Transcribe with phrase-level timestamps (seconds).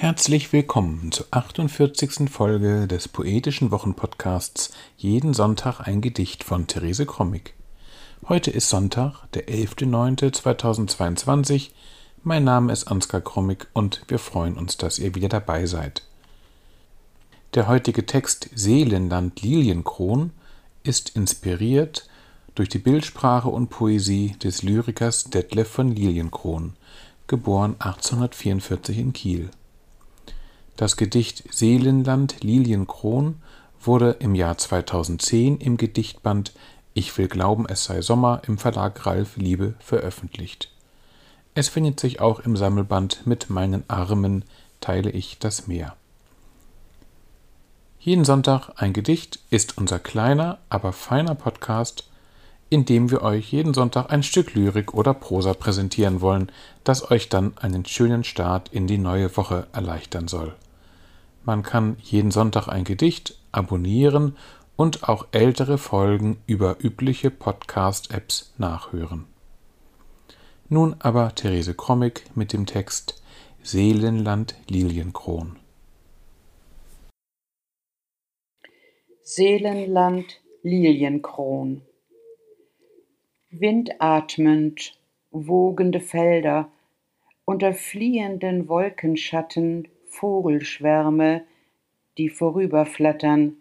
[0.00, 2.30] Herzlich willkommen zur 48.
[2.30, 7.54] Folge des poetischen Wochenpodcasts Jeden Sonntag ein Gedicht von Therese Krommig.
[8.28, 11.70] Heute ist Sonntag, der 11.09.2022.
[12.22, 16.04] Mein Name ist Ansgar Krommig und wir freuen uns, dass ihr wieder dabei seid.
[17.54, 20.30] Der heutige Text Seelenland Lilienkron
[20.84, 22.08] ist inspiriert
[22.54, 26.74] durch die Bildsprache und Poesie des Lyrikers Detlef von Lilienkron,
[27.26, 29.50] geboren 1844 in Kiel.
[30.78, 33.42] Das Gedicht Seelenland Lilienkron
[33.80, 36.52] wurde im Jahr 2010 im Gedichtband
[36.94, 40.70] Ich will glauben, es sei Sommer im Verlag Ralf Liebe veröffentlicht.
[41.56, 44.44] Es findet sich auch im Sammelband Mit meinen Armen
[44.80, 45.96] teile ich das Meer.
[47.98, 52.08] Jeden Sonntag ein Gedicht ist unser kleiner, aber feiner Podcast,
[52.70, 56.52] in dem wir euch jeden Sonntag ein Stück Lyrik oder Prosa präsentieren wollen,
[56.84, 60.54] das euch dann einen schönen Start in die neue Woche erleichtern soll.
[61.48, 64.36] Man kann jeden Sonntag ein Gedicht abonnieren
[64.76, 69.24] und auch ältere Folgen über übliche Podcast-Apps nachhören.
[70.68, 73.22] Nun aber Therese Krommig mit dem Text
[73.62, 75.56] Seelenland Lilienkron.
[79.22, 81.80] Seelenland Lilienkron
[83.48, 84.98] Windatmend,
[85.30, 86.70] wogende Felder,
[87.46, 89.88] unter fliehenden Wolkenschatten
[90.18, 91.44] Vogelschwärme,
[92.16, 93.56] die vorüberflattern,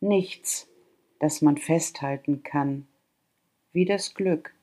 [0.00, 0.68] nichts,
[1.20, 2.86] das man festhalten kann,
[3.72, 4.54] wie das Glück,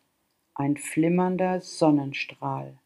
[0.53, 2.77] ein flimmernder Sonnenstrahl.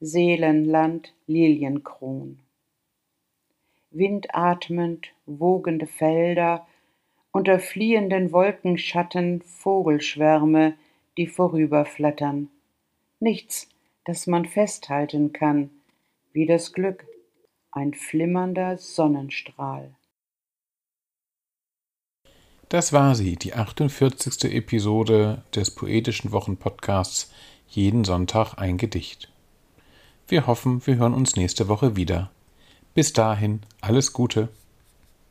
[0.00, 2.40] Seelenland Lilienkron.
[3.90, 6.66] Windatmend wogende Felder,
[7.30, 10.74] unter fliehenden Wolkenschatten Vogelschwärme,
[11.16, 12.50] die vorüberflattern.
[13.18, 13.70] Nichts,
[14.04, 15.70] das man festhalten kann,
[16.32, 17.06] wie das Glück,
[17.70, 19.94] ein flimmernder Sonnenstrahl.
[22.68, 24.44] Das war sie, die 48.
[24.54, 27.30] Episode des poetischen Wochenpodcasts
[27.68, 29.30] Jeden Sonntag ein Gedicht.
[30.28, 32.30] Wir hoffen, wir hören uns nächste Woche wieder.
[32.94, 34.48] Bis dahin, alles Gute.